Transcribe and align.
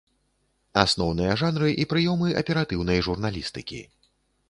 Асноўныя 0.83 1.35
жанры 1.43 1.69
і 1.85 1.87
прыёмы 1.93 2.35
аператыўнай 2.43 3.07
журналістыкі. 3.11 3.87